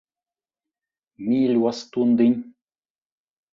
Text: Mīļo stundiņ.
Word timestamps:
Mīļo 1.27 1.75
stundiņ. 1.83 2.35